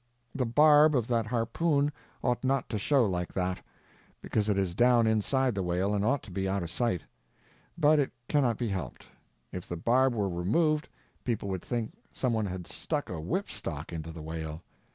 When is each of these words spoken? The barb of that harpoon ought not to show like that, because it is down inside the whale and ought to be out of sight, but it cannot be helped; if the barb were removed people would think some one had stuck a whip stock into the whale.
The 0.33 0.47
barb 0.47 0.95
of 0.95 1.07
that 1.09 1.27
harpoon 1.27 1.91
ought 2.23 2.43
not 2.43 2.67
to 2.69 2.79
show 2.79 3.05
like 3.05 3.31
that, 3.33 3.63
because 4.19 4.49
it 4.49 4.57
is 4.57 4.73
down 4.73 5.05
inside 5.05 5.53
the 5.53 5.61
whale 5.61 5.93
and 5.93 6.03
ought 6.03 6.23
to 6.23 6.31
be 6.31 6.49
out 6.49 6.63
of 6.63 6.71
sight, 6.71 7.03
but 7.77 7.99
it 7.99 8.11
cannot 8.27 8.57
be 8.57 8.69
helped; 8.69 9.05
if 9.51 9.67
the 9.69 9.77
barb 9.77 10.15
were 10.15 10.27
removed 10.27 10.89
people 11.23 11.49
would 11.49 11.61
think 11.61 11.93
some 12.11 12.33
one 12.33 12.47
had 12.47 12.65
stuck 12.65 13.09
a 13.11 13.21
whip 13.21 13.47
stock 13.47 13.93
into 13.93 14.11
the 14.11 14.23
whale. 14.23 14.63